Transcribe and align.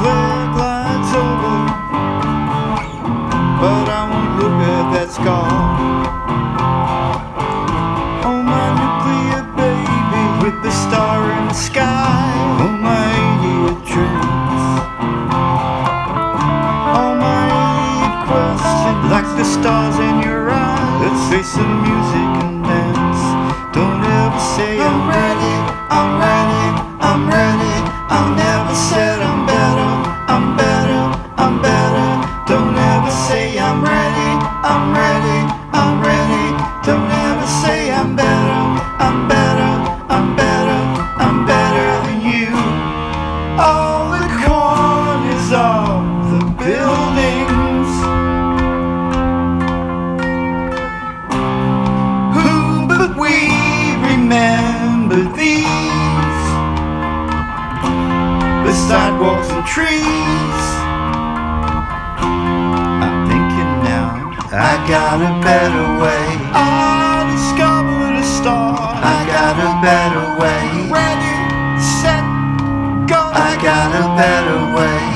Clear 0.00 0.48
line's 0.56 1.12
over, 1.12 1.58
but 3.60 3.84
I 3.84 4.00
won't 4.08 4.32
look 4.40 4.58
at 4.64 4.86
that 4.96 5.08
scar. 5.12 5.52
Oh, 8.24 8.40
my 8.40 8.66
nuclear 8.80 9.44
baby 9.60 10.24
with 10.40 10.56
the 10.64 10.72
star 10.72 11.20
in 11.36 11.48
the 11.48 11.58
sky. 11.68 12.32
Oh, 12.64 12.72
my 12.80 13.12
idiot 13.28 13.76
dreams. 13.84 14.64
Oh, 16.96 17.12
my 17.20 17.44
idiot 17.60 18.16
question, 18.24 18.96
like 19.12 19.28
the 19.36 19.44
stars 19.44 19.96
in 20.00 20.24
your 20.24 20.48
eyes. 20.48 20.96
Let's 21.04 21.22
face 21.28 21.52
the 21.60 21.68
music 21.84 22.30
and 22.40 22.64
dance. 22.64 23.22
Don't 23.76 24.00
ever 24.00 24.40
say 24.56 24.80
I'm 24.80 25.04
ready, 25.12 25.54
I'm 25.92 26.10
ready, 26.24 26.64
I'm 27.04 27.22
ready. 27.28 27.76
I'll 28.08 28.32
never 28.34 28.74
settle. 28.74 29.29
Trees. 59.70 60.60
I'm 62.18 63.30
thinking 63.30 63.72
now, 63.86 64.34
I 64.50 64.74
got 64.90 65.22
a 65.22 65.32
better 65.46 65.86
way. 66.02 66.26
I 66.50 67.30
discovered 67.30 68.18
a 68.18 68.26
star. 68.26 68.74
I 68.98 69.18
got 69.30 69.54
a 69.62 69.72
better 69.78 70.26
way. 70.42 70.90
Ready, 70.90 71.34
set, 71.78 72.26
go. 73.06 73.22
I 73.30 73.54
got 73.62 73.94
a 73.94 74.06
better 74.18 74.60
way. 74.74 75.06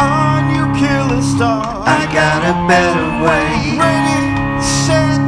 On 0.00 0.40
you 0.56 0.64
kill 0.80 1.12
a 1.12 1.20
star. 1.20 1.84
I 1.84 2.08
got 2.08 2.40
a 2.40 2.56
better 2.64 3.08
way. 3.20 3.76
Ready, 3.84 4.20
set, 4.64 5.20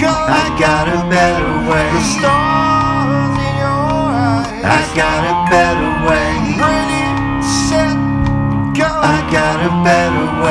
go. 0.00 0.08
I 0.08 0.48
got 0.56 0.88
a 0.88 1.04
better 1.12 1.52
way. 1.68 1.92
The 1.92 2.04
stars 2.16 3.36
in 3.36 3.54
your 3.60 3.84
eyes. 4.16 4.64
I 4.64 4.80
got 4.96 5.20
a 5.28 5.36
better 5.52 5.90
way. 6.08 6.81
Better 9.80 10.41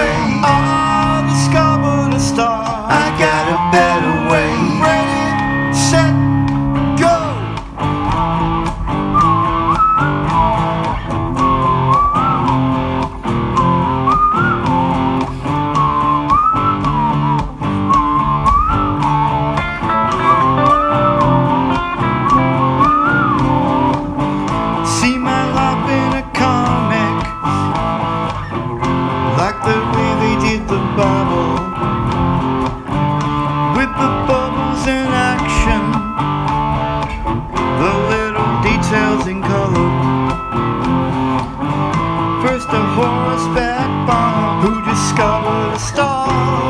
a 45.73 45.79
star, 45.79 46.27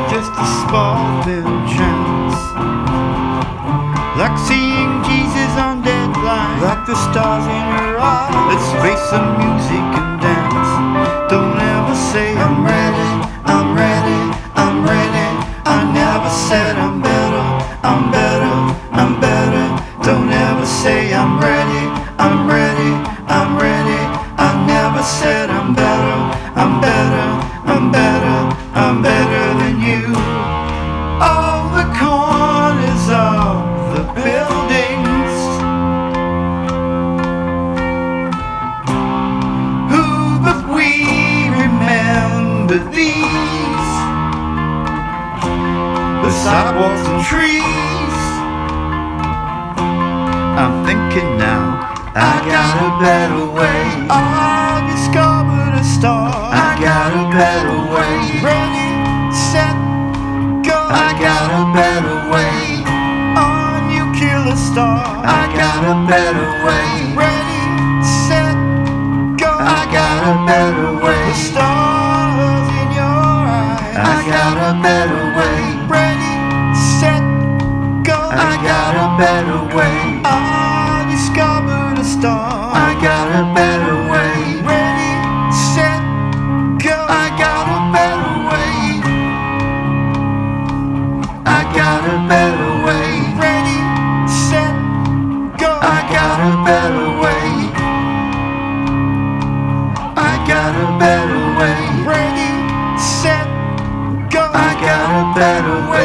just 0.10 0.32
a 0.32 0.46
small 0.62 1.26
little 1.26 1.62
chance. 1.66 2.38
Like 4.18 4.38
seeing 4.38 5.02
Jesus 5.04 5.54
on 5.58 5.82
deadline, 5.82 6.62
like 6.62 6.86
the 6.86 6.96
stars 7.10 7.46
in 7.46 7.64
your 7.82 7.98
eyes. 7.98 8.36
Let's 8.50 8.70
face 8.84 9.06
the 9.10 9.22
music 9.42 9.88
and 9.98 10.22
dance. 10.22 10.72
Don't 11.32 11.58
ever 11.58 11.96
say 12.12 12.38
I'm 12.38 12.64
ready, 12.64 13.10
I'm 13.50 13.74
ready, 13.74 14.22
I'm 14.54 14.86
ready. 14.86 15.28
I 15.66 15.80
never 15.94 16.30
said 16.30 16.76
I'm 16.78 17.02
better, 17.02 17.46
I'm 17.82 18.12
better, 18.12 18.56
I'm 19.02 19.20
better. 19.20 19.66
Don't 20.04 20.30
ever 20.30 20.66
say 20.66 21.14
I'm 21.14 21.40
ready, 21.40 21.82
I 52.14 52.44
got 52.44 52.76
a 52.76 53.00
better 53.00 53.46
way. 53.56 54.08
I 54.10 54.84
discovered 54.92 55.80
a 55.80 55.84
star. 55.84 56.52
I 56.52 56.76
got 56.82 57.12
a 57.16 57.32
better 57.32 57.71
I 100.18 100.44
got 100.48 100.74
a 100.74 100.98
better 100.98 101.38
way. 101.60 101.82
Ready, 102.04 102.52
set, 102.98 103.46
go. 104.32 104.50
I 104.52 104.74
got 104.82 105.10
a 105.22 105.36
better 105.38 105.92
way. 105.92 106.01